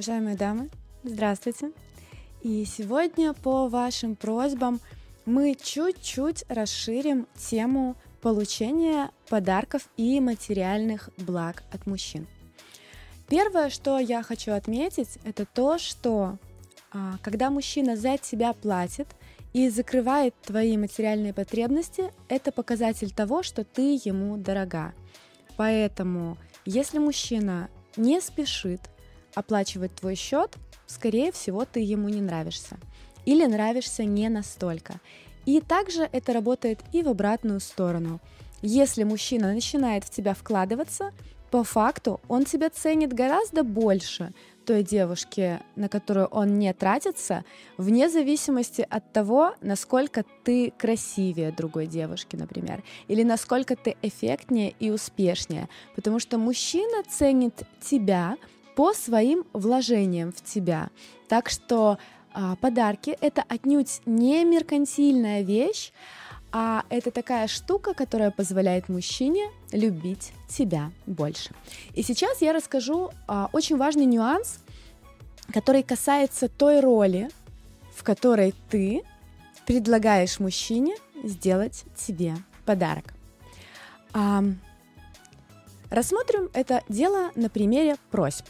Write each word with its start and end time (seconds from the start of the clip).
Уважаемые 0.00 0.34
дамы, 0.34 0.70
здравствуйте. 1.04 1.72
И 2.40 2.64
сегодня 2.64 3.34
по 3.34 3.68
вашим 3.68 4.16
просьбам 4.16 4.80
мы 5.26 5.54
чуть-чуть 5.54 6.42
расширим 6.48 7.26
тему 7.36 7.96
получения 8.22 9.10
подарков 9.28 9.90
и 9.98 10.18
материальных 10.20 11.10
благ 11.18 11.64
от 11.70 11.86
мужчин. 11.86 12.26
Первое, 13.28 13.68
что 13.68 13.98
я 13.98 14.22
хочу 14.22 14.52
отметить, 14.52 15.18
это 15.22 15.44
то, 15.44 15.76
что 15.76 16.38
а, 16.94 17.18
когда 17.20 17.50
мужчина 17.50 17.94
за 17.94 18.16
тебя 18.16 18.54
платит 18.54 19.08
и 19.52 19.68
закрывает 19.68 20.34
твои 20.40 20.78
материальные 20.78 21.34
потребности, 21.34 22.10
это 22.30 22.52
показатель 22.52 23.12
того, 23.12 23.42
что 23.42 23.64
ты 23.64 24.00
ему 24.02 24.38
дорога. 24.38 24.94
Поэтому, 25.58 26.38
если 26.64 26.96
мужчина 26.98 27.68
не 27.98 28.22
спешит 28.22 28.80
оплачивать 29.34 29.94
твой 29.94 30.14
счет, 30.14 30.56
скорее 30.86 31.32
всего, 31.32 31.64
ты 31.64 31.80
ему 31.80 32.08
не 32.08 32.20
нравишься. 32.20 32.78
Или 33.26 33.46
нравишься 33.46 34.04
не 34.04 34.28
настолько. 34.28 35.00
И 35.46 35.60
также 35.60 36.08
это 36.12 36.32
работает 36.32 36.80
и 36.92 37.02
в 37.02 37.08
обратную 37.08 37.60
сторону. 37.60 38.20
Если 38.62 39.04
мужчина 39.04 39.52
начинает 39.52 40.04
в 40.04 40.10
тебя 40.10 40.34
вкладываться, 40.34 41.12
по 41.50 41.64
факту 41.64 42.20
он 42.28 42.44
тебя 42.44 42.70
ценит 42.70 43.12
гораздо 43.12 43.64
больше 43.64 44.32
той 44.64 44.84
девушки, 44.84 45.60
на 45.74 45.88
которую 45.88 46.26
он 46.26 46.58
не 46.58 46.72
тратится, 46.72 47.44
вне 47.76 48.08
зависимости 48.08 48.86
от 48.88 49.12
того, 49.12 49.54
насколько 49.60 50.24
ты 50.44 50.72
красивее 50.78 51.50
другой 51.50 51.86
девушки, 51.88 52.36
например, 52.36 52.84
или 53.08 53.24
насколько 53.24 53.74
ты 53.74 53.96
эффектнее 54.02 54.74
и 54.78 54.90
успешнее. 54.90 55.68
Потому 55.96 56.20
что 56.20 56.38
мужчина 56.38 57.02
ценит 57.08 57.62
тебя 57.80 58.36
по 58.76 58.92
своим 58.92 59.44
вложениям 59.52 60.32
в 60.32 60.42
тебя. 60.42 60.90
Так 61.28 61.48
что 61.48 61.98
а, 62.32 62.56
подарки 62.56 63.16
это 63.20 63.44
отнюдь 63.48 64.00
не 64.06 64.44
меркантильная 64.44 65.42
вещь, 65.42 65.92
а 66.52 66.84
это 66.88 67.10
такая 67.10 67.46
штука, 67.46 67.94
которая 67.94 68.30
позволяет 68.30 68.88
мужчине 68.88 69.50
любить 69.72 70.32
тебя 70.48 70.90
больше. 71.06 71.50
И 71.94 72.02
сейчас 72.02 72.42
я 72.42 72.52
расскажу 72.52 73.10
а, 73.26 73.48
очень 73.52 73.76
важный 73.76 74.06
нюанс, 74.06 74.58
который 75.52 75.82
касается 75.82 76.48
той 76.48 76.80
роли, 76.80 77.30
в 77.94 78.02
которой 78.02 78.54
ты 78.68 79.02
предлагаешь 79.66 80.40
мужчине 80.40 80.96
сделать 81.22 81.84
тебе 81.96 82.34
подарок. 82.64 83.14
А, 84.12 84.42
рассмотрим 85.90 86.50
это 86.52 86.82
дело 86.88 87.30
на 87.36 87.48
примере 87.48 87.96
просьб. 88.10 88.46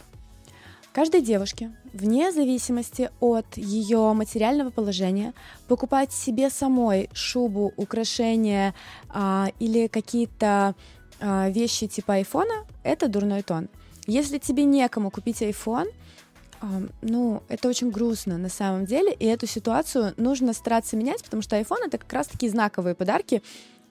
Каждой 0.92 1.22
девушке, 1.22 1.70
вне 1.92 2.32
зависимости 2.32 3.10
от 3.20 3.56
ее 3.56 4.12
материального 4.12 4.70
положения, 4.70 5.34
покупать 5.68 6.12
себе 6.12 6.50
самой 6.50 7.08
шубу, 7.12 7.72
украшения 7.76 8.74
а, 9.08 9.52
или 9.60 9.86
какие-то 9.86 10.74
а, 11.20 11.48
вещи 11.48 11.86
типа 11.86 12.14
айфона– 12.14 12.64
это 12.82 13.06
дурной 13.06 13.42
тон. 13.42 13.68
Если 14.08 14.38
тебе 14.38 14.64
некому 14.64 15.12
купить 15.12 15.42
iPhone, 15.42 15.92
а, 16.60 16.66
ну, 17.02 17.44
это 17.48 17.68
очень 17.68 17.92
грустно 17.92 18.36
на 18.36 18.48
самом 18.48 18.84
деле, 18.84 19.12
и 19.12 19.26
эту 19.26 19.46
ситуацию 19.46 20.12
нужно 20.16 20.52
стараться 20.52 20.96
менять, 20.96 21.22
потому 21.22 21.40
что 21.40 21.56
iPhone— 21.56 21.84
это 21.86 21.98
как 21.98 22.12
раз-таки 22.12 22.48
знаковые 22.48 22.96
подарки 22.96 23.44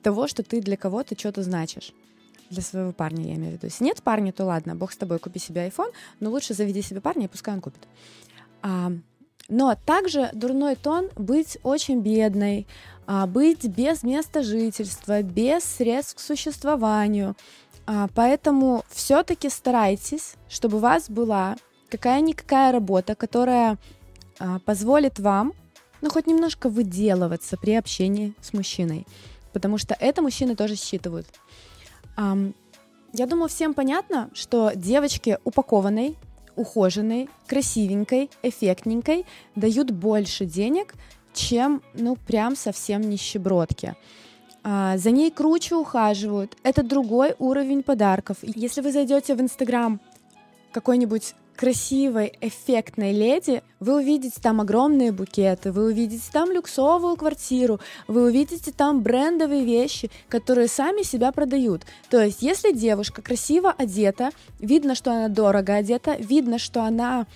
того, 0.03 0.27
что 0.27 0.43
ты 0.43 0.59
для 0.59 0.75
кого-то 0.75 1.17
что-то 1.17 1.43
значишь 1.43 1.93
для 2.49 2.61
своего 2.61 2.91
парня, 2.91 3.25
я 3.25 3.35
имею 3.35 3.51
в 3.51 3.53
виду. 3.55 3.67
Если 3.67 3.83
нет 3.83 4.01
парня, 4.01 4.31
то 4.31 4.45
ладно, 4.45 4.75
бог 4.75 4.91
с 4.91 4.97
тобой, 4.97 5.19
купи 5.19 5.39
себе 5.39 5.67
iPhone, 5.67 5.91
но 6.19 6.29
лучше 6.29 6.53
заведи 6.53 6.81
себе 6.81 7.01
парня, 7.01 7.25
и 7.25 7.27
пускай 7.27 7.53
он 7.53 7.61
купит. 7.61 7.81
А, 8.61 8.91
но 9.49 9.75
также 9.85 10.29
дурной 10.33 10.75
тон 10.75 11.09
быть 11.15 11.57
очень 11.63 12.01
бедной, 12.01 12.67
а, 13.07 13.25
быть 13.25 13.65
без 13.65 14.03
места 14.03 14.43
жительства, 14.43 15.23
без 15.23 15.63
средств 15.63 16.15
к 16.15 16.19
существованию. 16.19 17.35
А, 17.87 18.07
поэтому 18.13 18.83
все-таки 18.89 19.49
старайтесь, 19.49 20.35
чтобы 20.47 20.77
у 20.77 20.79
вас 20.79 21.09
была 21.09 21.57
какая-никакая 21.89 22.71
работа, 22.71 23.15
которая 23.15 23.77
а, 24.39 24.59
позволит 24.59 25.17
вам, 25.17 25.53
ну, 26.01 26.09
хоть 26.09 26.27
немножко 26.27 26.69
выделываться 26.69 27.57
при 27.57 27.73
общении 27.73 28.33
с 28.41 28.53
мужчиной. 28.53 29.07
Потому 29.53 29.79
что 29.79 29.95
это 29.99 30.21
мужчины 30.21 30.55
тоже 30.55 30.75
считывают. 30.75 31.27
Я 33.13 33.25
думаю, 33.25 33.49
всем 33.49 33.73
понятно, 33.73 34.29
что 34.33 34.71
девочке 34.75 35.39
упакованной, 35.43 36.15
ухоженной, 36.55 37.29
красивенькой, 37.47 38.29
эффектненькой 38.43 39.25
дают 39.55 39.91
больше 39.91 40.45
денег, 40.45 40.93
чем, 41.33 41.81
ну, 41.93 42.15
прям 42.15 42.55
совсем 42.55 43.01
нищебродки. 43.01 43.95
А, 44.63 44.97
за 44.97 45.11
ней 45.11 45.31
круче 45.31 45.75
ухаживают. 45.75 46.57
Это 46.63 46.83
другой 46.83 47.35
уровень 47.39 47.81
подарков. 47.81 48.37
Если 48.41 48.81
вы 48.81 48.91
зайдете 48.91 49.35
в 49.35 49.41
Инстаграм 49.41 49.99
какой-нибудь 50.71 51.33
красивой, 51.59 52.31
эффектной 52.39 53.11
леди, 53.11 53.61
вы 53.81 53.97
увидите 53.97 54.39
там 54.41 54.61
огромные 54.61 55.11
букеты, 55.11 55.73
вы 55.73 55.87
увидите 55.87 56.23
там 56.31 56.53
люксовую 56.53 57.17
квартиру, 57.17 57.81
вы 58.07 58.23
увидите 58.27 58.71
там 58.71 59.01
брендовые 59.01 59.65
вещи, 59.65 60.09
которые 60.29 60.69
сами 60.69 61.01
себя 61.01 61.33
продают. 61.33 61.81
То 62.09 62.23
есть, 62.23 62.41
если 62.41 62.71
девушка 62.71 63.21
красиво 63.21 63.75
одета, 63.77 64.29
видно, 64.59 64.95
что 64.95 65.11
она 65.11 65.27
дорого 65.27 65.75
одета, 65.75 66.15
видно, 66.15 66.59
что 66.59 66.81
она 66.81 67.27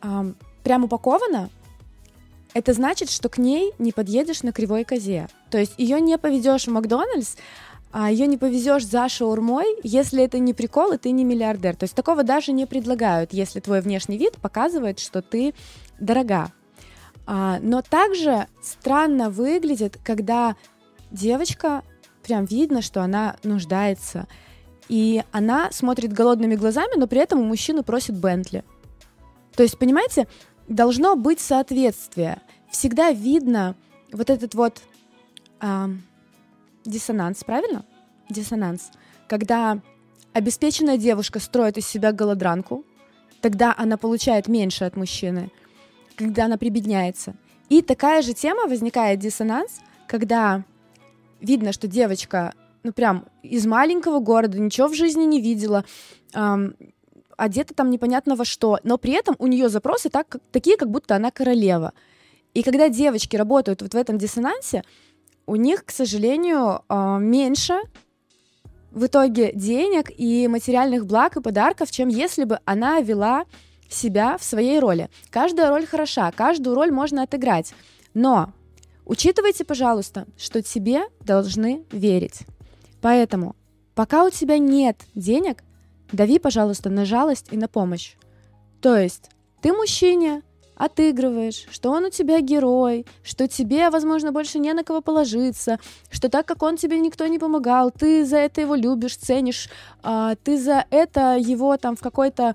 эм, 0.00 0.34
прям 0.64 0.84
упакована, 0.84 1.50
это 2.54 2.72
значит, 2.72 3.10
что 3.10 3.28
к 3.28 3.36
ней 3.36 3.74
не 3.78 3.92
подъедешь 3.92 4.42
на 4.42 4.52
кривой 4.52 4.84
козе. 4.84 5.28
То 5.50 5.58
есть 5.58 5.74
ее 5.76 6.00
не 6.00 6.16
поведешь 6.16 6.64
в 6.64 6.70
Макдональдс, 6.70 7.36
а 7.90 8.10
ее 8.10 8.26
не 8.26 8.36
повезешь 8.36 8.86
за 8.86 9.08
шаурмой, 9.08 9.76
если 9.82 10.22
это 10.22 10.38
не 10.38 10.52
прикол, 10.52 10.92
и 10.92 10.98
ты 10.98 11.10
не 11.10 11.24
миллиардер. 11.24 11.74
То 11.74 11.84
есть 11.84 11.94
такого 11.94 12.22
даже 12.22 12.52
не 12.52 12.66
предлагают, 12.66 13.32
если 13.32 13.60
твой 13.60 13.80
внешний 13.80 14.18
вид 14.18 14.36
показывает, 14.36 14.98
что 14.98 15.22
ты 15.22 15.54
дорога. 15.98 16.52
А, 17.26 17.58
но 17.60 17.82
также 17.82 18.46
странно 18.62 19.30
выглядит, 19.30 19.98
когда 20.04 20.56
девочка 21.10 21.82
прям 22.22 22.44
видно, 22.44 22.82
что 22.82 23.02
она 23.02 23.36
нуждается. 23.42 24.26
И 24.88 25.22
она 25.32 25.70
смотрит 25.72 26.12
голодными 26.12 26.56
глазами, 26.56 26.98
но 26.98 27.06
при 27.06 27.20
этом 27.20 27.40
у 27.40 27.44
мужчины 27.44 27.82
просит 27.82 28.18
Бентли. 28.18 28.64
То 29.54 29.62
есть, 29.62 29.78
понимаете, 29.78 30.28
должно 30.68 31.16
быть 31.16 31.40
соответствие. 31.40 32.40
Всегда 32.70 33.12
видно 33.12 33.76
вот 34.12 34.30
этот 34.30 34.54
вот... 34.54 34.82
А, 35.60 35.90
диссонанс, 36.88 37.44
правильно? 37.44 37.84
Диссонанс. 38.28 38.90
Когда 39.28 39.80
обеспеченная 40.32 40.96
девушка 40.96 41.40
строит 41.40 41.78
из 41.78 41.86
себя 41.86 42.12
голодранку, 42.12 42.84
тогда 43.40 43.74
она 43.76 43.96
получает 43.96 44.48
меньше 44.48 44.84
от 44.84 44.96
мужчины, 44.96 45.50
когда 46.16 46.46
она 46.46 46.56
прибедняется. 46.56 47.34
И 47.68 47.82
такая 47.82 48.22
же 48.22 48.32
тема 48.32 48.66
возникает 48.66 49.18
диссонанс, 49.20 49.80
когда 50.06 50.64
видно, 51.40 51.72
что 51.72 51.86
девочка, 51.86 52.54
ну 52.82 52.92
прям 52.92 53.26
из 53.42 53.66
маленького 53.66 54.20
города, 54.20 54.58
ничего 54.58 54.88
в 54.88 54.94
жизни 54.94 55.24
не 55.24 55.40
видела, 55.40 55.84
эм, 56.34 56.74
одета 57.36 57.74
там 57.74 57.90
непонятно 57.90 58.36
во 58.36 58.44
что, 58.44 58.78
но 58.82 58.98
при 58.98 59.12
этом 59.12 59.36
у 59.38 59.46
нее 59.46 59.68
запросы 59.68 60.08
так, 60.10 60.36
такие, 60.50 60.76
как 60.76 60.90
будто 60.90 61.14
она 61.16 61.30
королева. 61.30 61.92
И 62.54 62.62
когда 62.62 62.88
девочки 62.88 63.36
работают 63.36 63.82
вот 63.82 63.94
в 63.94 63.96
этом 63.96 64.18
диссонансе, 64.18 64.82
у 65.48 65.56
них, 65.56 65.86
к 65.86 65.90
сожалению, 65.90 66.82
а, 66.88 67.18
меньше 67.18 67.80
в 68.90 69.06
итоге 69.06 69.50
денег 69.54 70.10
и 70.14 70.46
материальных 70.46 71.06
благ 71.06 71.36
и 71.36 71.40
подарков, 71.40 71.90
чем 71.90 72.08
если 72.08 72.44
бы 72.44 72.60
она 72.66 73.00
вела 73.00 73.46
себя 73.88 74.36
в 74.36 74.44
своей 74.44 74.78
роли. 74.78 75.08
Каждая 75.30 75.70
роль 75.70 75.86
хороша, 75.86 76.30
каждую 76.32 76.76
роль 76.76 76.90
можно 76.90 77.22
отыграть. 77.22 77.72
Но 78.12 78.52
учитывайте, 79.06 79.64
пожалуйста, 79.64 80.26
что 80.36 80.62
тебе 80.62 81.04
должны 81.20 81.84
верить. 81.90 82.40
Поэтому, 83.00 83.56
пока 83.94 84.24
у 84.24 84.30
тебя 84.30 84.58
нет 84.58 84.98
денег, 85.14 85.64
дави, 86.12 86.38
пожалуйста, 86.38 86.90
на 86.90 87.06
жалость 87.06 87.46
и 87.52 87.56
на 87.56 87.68
помощь. 87.68 88.16
То 88.82 88.96
есть 88.98 89.30
ты 89.62 89.72
мужчине 89.72 90.42
отыгрываешь, 90.78 91.66
что 91.70 91.90
он 91.90 92.04
у 92.04 92.10
тебя 92.10 92.40
герой, 92.40 93.04
что 93.22 93.48
тебе, 93.48 93.90
возможно, 93.90 94.32
больше 94.32 94.58
не 94.58 94.72
на 94.72 94.84
кого 94.84 95.02
положиться, 95.02 95.78
что 96.10 96.30
так 96.30 96.46
как 96.46 96.62
он 96.62 96.76
тебе 96.76 96.98
никто 97.00 97.26
не 97.26 97.38
помогал, 97.38 97.90
ты 97.90 98.24
за 98.24 98.38
это 98.38 98.60
его 98.60 98.76
любишь, 98.76 99.16
ценишь, 99.16 99.68
а, 100.02 100.36
ты 100.36 100.56
за 100.56 100.86
это 100.90 101.36
его 101.36 101.76
там 101.76 101.96
в 101.96 102.00
какой-то 102.00 102.54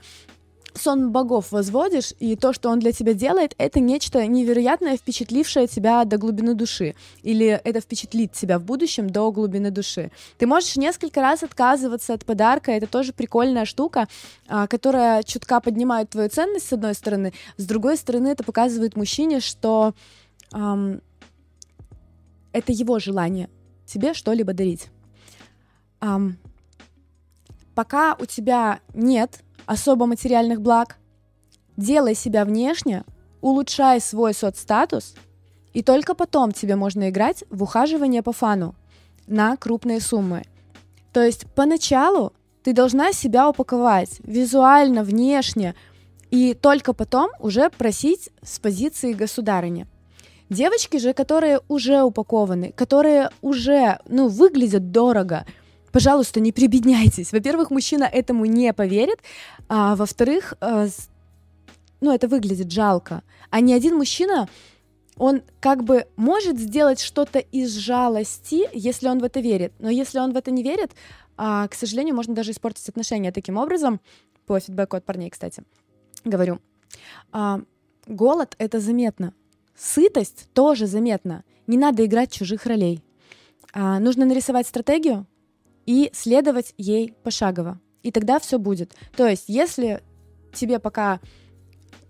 сон 0.76 1.12
богов 1.12 1.52
возводишь, 1.52 2.14
и 2.20 2.36
то, 2.36 2.54
что 2.54 2.70
он 2.70 2.80
для 2.80 2.92
тебя 2.92 3.14
делает, 3.14 3.54
это 3.58 3.80
нечто 3.80 4.26
невероятное, 4.26 4.98
впечатлившее 4.98 5.68
тебя 5.68 6.04
до 6.06 6.18
глубины 6.18 6.54
души, 6.54 6.96
или 7.22 7.48
это 7.48 7.82
впечатлит 7.82 8.34
тебя 8.34 8.60
в 8.60 8.64
будущем 8.64 9.10
до 9.10 9.32
глубины 9.32 9.72
души. 9.72 10.12
Ты 10.38 10.48
можешь 10.48 10.76
несколько 10.76 11.22
раз 11.22 11.44
отказываться 11.44 12.14
от 12.14 12.26
подарка, 12.26 12.72
это 12.72 12.88
тоже 12.88 13.14
прикольная 13.14 13.66
штука, 13.66 14.08
а, 14.48 14.68
которая 14.68 15.24
чутка 15.24 15.60
поднимает 15.60 16.10
твою 16.10 16.30
ценность, 16.30 16.68
с 16.68 16.74
одной 16.74 16.94
стороны, 16.94 17.34
с 17.58 17.66
другой 17.66 17.98
стороны, 17.98 18.30
это 18.30 18.44
показывает 18.44 18.96
мужчине, 18.96 19.40
что 19.40 19.94
эм, 20.54 21.02
это 22.52 22.72
его 22.72 23.00
желание 23.00 23.50
тебе 23.86 24.14
что-либо 24.14 24.54
дарить. 24.54 24.88
Эм, 26.02 26.38
пока 27.76 28.16
у 28.20 28.26
тебя 28.26 28.80
нет 28.94 29.42
особо 29.66 30.06
материальных 30.06 30.62
благ, 30.62 30.98
делай 31.78 32.16
себя 32.16 32.46
внешне, 32.46 33.04
улучшай 33.42 34.00
свой 34.00 34.34
соцстатус, 34.34 35.16
и 35.74 35.82
только 35.82 36.14
потом 36.14 36.52
тебе 36.52 36.76
можно 36.76 37.10
играть 37.10 37.44
в 37.50 37.64
ухаживание 37.64 38.22
по 38.22 38.32
фану 38.32 38.76
на 39.28 39.58
крупные 39.58 40.00
суммы. 40.00 40.44
То 41.12 41.24
есть 41.24 41.46
поначалу 41.54 42.34
ты 42.64 42.74
должна 42.74 43.12
себя 43.12 43.50
упаковать 43.50 44.20
визуально, 44.24 45.04
внешне, 45.04 45.76
и 46.32 46.54
только 46.54 46.94
потом 46.94 47.30
уже 47.40 47.70
просить 47.70 48.30
с 48.42 48.60
позиции 48.60 49.14
государыни. 49.14 49.88
Девочки 50.50 50.98
же, 50.98 51.14
которые 51.14 51.62
уже 51.68 52.04
упакованы, 52.04 52.72
которые 52.72 53.30
уже, 53.42 54.00
ну, 54.08 54.28
выглядят 54.28 54.92
дорого– 54.92 55.46
пожалуйста, 55.94 56.42
не 56.42 56.52
прибедняйтесь. 56.52 57.32
Во-первых, 57.32 57.72
мужчина 57.72 58.04
этому 58.04 58.46
не 58.46 58.74
поверит, 58.74 59.20
а 59.70 59.96
во-вторых, 59.96 60.56
э, 60.60 60.88
ну, 62.02 62.12
это 62.12 62.28
выглядит 62.28 62.72
жалко. 62.72 63.22
А 63.52 63.62
ни 63.62 63.72
один 63.72 63.96
мужчина, 63.96 64.50
он 65.18 65.44
как 65.62 65.84
бы 65.84 66.08
может 66.18 66.58
сделать 66.58 67.00
что-то 67.00 67.40
из 67.40 67.76
жалости, 67.76 68.68
если 68.74 69.08
он 69.08 69.20
в 69.20 69.24
это 69.24 69.40
верит. 69.40 69.72
Но 69.80 69.90
если 69.90 70.20
он 70.20 70.34
в 70.34 70.36
это 70.36 70.50
не 70.50 70.64
верит, 70.64 70.92
а, 71.38 71.68
к 71.68 71.76
сожалению, 71.76 72.16
можно 72.16 72.34
даже 72.34 72.52
испортить 72.52 72.90
отношения 72.90 73.32
таким 73.32 73.58
образом, 73.58 74.02
по 74.48 74.60
фидбэку 74.60 74.98
от 74.98 75.06
парней, 75.06 75.30
кстати, 75.30 75.64
говорю. 76.26 76.60
А, 77.32 77.62
голод— 78.08 78.56
это 78.58 78.80
заметно. 78.80 79.34
Сытость 79.76 80.50
тоже 80.54 80.88
заметно. 80.88 81.44
Не 81.68 81.78
надо 81.78 82.04
играть 82.04 82.32
чужих 82.32 82.66
ролей. 82.66 83.02
А, 83.74 84.00
нужно 84.00 84.26
нарисовать 84.26 84.68
стратегию, 84.68 85.28
и 85.86 86.10
следовать 86.14 86.74
ей 86.78 87.14
пошагово. 87.24 87.80
И 88.02 88.12
тогда 88.12 88.40
все 88.40 88.60
будет. 88.60 88.94
То 89.16 89.28
есть, 89.28 89.46
если 89.48 90.02
тебе 90.54 90.80
пока 90.80 91.20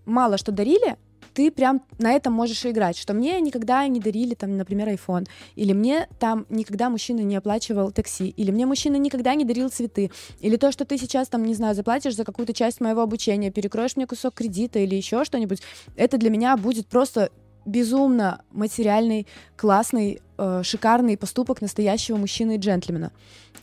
мало 0.06 0.38
что 0.38 0.52
дарили, 0.52 0.98
ты 1.34 1.52
прям 1.52 1.82
на 1.98 2.14
этом 2.14 2.34
можешь 2.34 2.66
играть, 2.66 2.98
что 2.98 3.14
мне 3.14 3.40
никогда 3.42 3.88
не 3.88 4.00
дарили, 4.00 4.36
там, 4.36 4.56
например, 4.58 4.90
iPhone, 4.90 5.28
или 5.56 5.74
мне 5.74 6.08
там 6.20 6.46
никогда 6.50 6.90
мужчина 6.90 7.22
не 7.22 7.36
оплачивал 7.36 7.92
такси, 7.92 8.30
или 8.30 8.52
мне 8.52 8.66
мужчина 8.66 8.98
никогда 8.98 9.34
не 9.36 9.46
дарил 9.46 9.70
цветы, 9.70 10.12
или 10.40 10.58
то, 10.58 10.72
что 10.72 10.86
ты 10.86 10.98
сейчас 10.98 11.28
там, 11.30 11.44
не 11.44 11.56
знаю, 11.56 11.76
заплатишь 11.76 12.16
за 12.16 12.24
какую-то 12.24 12.54
часть 12.54 12.82
моего 12.82 13.02
обучения, 13.02 13.52
перекроешь 13.52 13.96
мне 13.96 14.08
кусок 14.08 14.36
кредита 14.36 14.80
или 14.80 14.96
еще 14.96 15.24
что-нибудь, 15.24 15.62
это 15.96 16.18
для 16.18 16.30
меня 16.30 16.56
будет 16.58 16.88
просто 16.88 17.32
безумно 17.66 18.42
материальный, 18.52 19.28
классный, 19.56 20.22
э, 20.38 20.62
шикарный 20.64 21.18
поступок 21.18 21.62
настоящего 21.62 22.18
мужчины 22.18 22.56
и 22.56 22.58
джентльмена. 22.58 23.12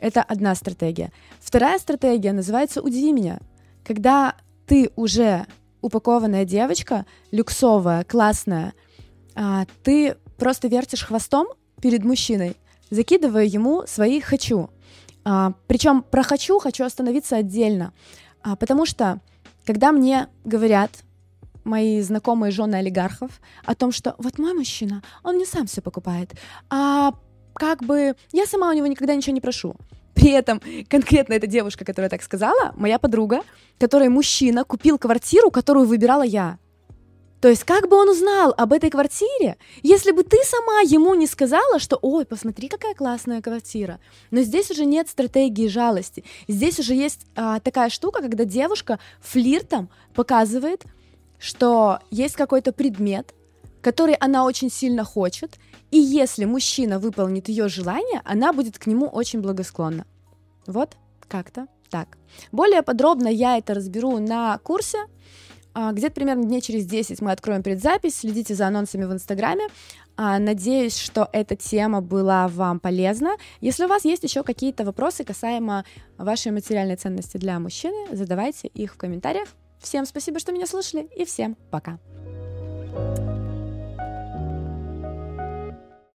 Это 0.00 0.23
одна 0.23 0.55
стратегия. 0.55 1.12
Вторая 1.41 1.79
стратегия 1.79 2.32
называется 2.32 2.81
«Удиви 2.81 3.12
меня». 3.12 3.41
Когда 3.85 4.35
ты 4.67 4.91
уже 4.97 5.47
упакованная 5.82 6.44
девочка, 6.44 7.06
люксовая, 7.31 8.05
классная, 8.05 8.75
а, 9.35 9.67
ты 9.82 10.17
просто 10.38 10.69
вертишь 10.69 11.05
хвостом 11.05 11.49
перед 11.81 12.05
мужчиной, 12.05 12.56
закидывая 12.91 13.44
ему 13.44 13.85
свои 13.87 14.20
«хочу». 14.20 14.70
А, 15.25 15.55
причем 15.67 16.02
про 16.02 16.23
«хочу» 16.23 16.58
хочу 16.58 16.85
остановиться 16.85 17.37
отдельно, 17.37 17.93
а, 18.43 18.56
потому 18.56 18.87
что 18.87 19.20
когда 19.64 19.93
мне 19.93 20.29
говорят, 20.44 20.91
мои 21.64 22.00
знакомые 22.00 22.50
жены 22.50 22.76
олигархов 22.76 23.40
о 23.64 23.74
том, 23.74 23.92
что 23.92 24.14
вот 24.18 24.38
мой 24.38 24.54
мужчина, 24.54 25.02
он 25.22 25.36
мне 25.36 25.46
сам 25.46 25.66
все 25.66 25.80
покупает, 25.80 26.32
а 26.68 27.12
как 27.54 27.82
бы 27.82 28.14
я 28.32 28.46
сама 28.46 28.70
у 28.70 28.72
него 28.72 28.86
никогда 28.86 29.14
ничего 29.14 29.34
не 29.34 29.40
прошу. 29.40 29.74
При 30.14 30.30
этом 30.30 30.60
конкретно 30.88 31.34
эта 31.34 31.46
девушка, 31.46 31.84
которая 31.84 32.10
так 32.10 32.22
сказала, 32.22 32.72
моя 32.76 32.98
подруга, 32.98 33.42
которой 33.78 34.08
мужчина 34.08 34.64
купил 34.64 34.98
квартиру, 34.98 35.50
которую 35.50 35.86
выбирала 35.86 36.22
я. 36.22 36.58
То 37.40 37.48
есть 37.48 37.64
как 37.64 37.88
бы 37.88 37.96
он 37.96 38.10
узнал 38.10 38.54
об 38.56 38.72
этой 38.72 38.90
квартире, 38.90 39.56
если 39.82 40.10
бы 40.10 40.24
ты 40.24 40.36
сама 40.44 40.80
ему 40.80 41.14
не 41.14 41.26
сказала, 41.26 41.78
что 41.78 41.98
«Ой, 42.02 42.26
посмотри, 42.26 42.68
какая 42.68 42.94
классная 42.94 43.40
квартира». 43.40 43.98
Но 44.30 44.42
здесь 44.42 44.70
уже 44.70 44.84
нет 44.84 45.08
стратегии 45.08 45.66
жалости. 45.66 46.22
Здесь 46.48 46.78
уже 46.78 46.94
есть 46.94 47.26
а, 47.34 47.60
такая 47.60 47.88
штука, 47.88 48.20
когда 48.20 48.44
девушка 48.44 48.98
флиртом 49.22 49.88
показывает, 50.14 50.84
что 51.40 51.98
есть 52.10 52.37
какой-то 52.37 52.72
предмет, 52.72 53.34
который 53.81 54.14
она 54.14 54.44
очень 54.44 54.70
сильно 54.70 55.02
хочет, 55.02 55.58
и 55.90 55.98
если 55.98 56.44
мужчина 56.44 57.00
выполнит 57.00 57.48
ее 57.48 57.69
желание, 57.69 58.20
она 58.25 58.52
будет 58.52 58.78
к 58.78 58.87
нему 58.87 59.06
очень 59.06 59.40
благосклонна. 59.40 60.04
Вот 60.66 60.96
как-то 61.26 61.66
так. 61.88 62.19
Более 62.52 62.82
подробно 62.82 63.28
я 63.28 63.58
это 63.58 63.75
разберу 63.75 64.19
на 64.19 64.58
курсе. 64.58 64.98
А, 65.72 65.92
где-то 65.92 66.14
примерно 66.14 66.44
дней 66.44 66.60
через 66.60 66.84
10 66.87 67.20
мы 67.22 67.32
откроем 67.32 67.62
предзапись. 67.62 68.19
Следите 68.19 68.54
за 68.54 68.66
анонсами 68.66 69.04
в 69.04 69.12
Инстаграме. 69.12 69.69
А, 70.16 70.38
надеюсь, 70.38 70.96
что 70.96 71.28
эта 71.32 71.56
тема 71.56 72.00
была 72.00 72.48
вам 72.48 72.81
полезна. 72.81 73.37
Если 73.60 73.84
у 73.84 73.88
вас 73.88 74.04
есть 74.04 74.22
еще 74.22 74.42
какие-то 74.42 74.84
вопросы 74.84 75.25
касаемо 75.25 75.84
вашей 76.19 76.52
материальной 76.52 76.96
ценности 76.96 77.37
для 77.37 77.58
мужчины, 77.58 78.14
задавайте 78.14 78.69
их 78.69 78.94
в 78.94 78.96
комментариях. 78.96 79.48
Всем 79.80 80.04
спасибо, 80.04 80.38
что 80.38 80.52
меня 80.52 80.66
слушали, 80.66 81.08
и 81.16 81.24
всем 81.24 81.56
пока. 81.70 81.98
thank 82.92 83.18
you 83.18 83.29